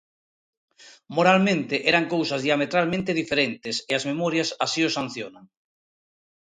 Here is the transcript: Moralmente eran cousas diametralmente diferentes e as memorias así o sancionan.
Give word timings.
Moralmente 1.15 1.75
eran 1.91 2.05
cousas 2.13 2.41
diametralmente 2.47 3.17
diferentes 3.21 3.75
e 3.89 3.91
as 3.97 4.07
memorias 4.11 4.49
así 4.65 4.81
o 4.89 4.93
sancionan. 4.97 5.45